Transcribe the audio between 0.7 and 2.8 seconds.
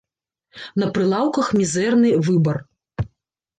На прылаўках мізэрны выбар.